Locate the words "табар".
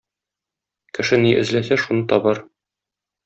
2.15-2.41